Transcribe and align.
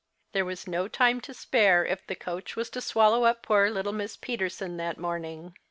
There 0.31 0.45
was 0.45 0.65
no 0.65 0.87
time 0.87 1.21
to 1.21 1.31
spare, 1.31 1.85
if 1.85 2.07
the 2.07 2.15
coach 2.15 2.55
was 2.55 2.71
to 2.71 2.81
swallow 2.81 3.25
up 3.25 3.43
poor 3.43 3.69
little 3.69 3.93
Miss 3.93 4.17
Peterson 4.17 4.77
that 4.77 4.97
morning. 4.97 5.53